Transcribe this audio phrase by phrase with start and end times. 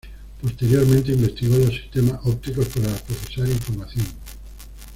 [0.41, 4.07] Posteriormente, investigó los sistemas ópticos para procesar información.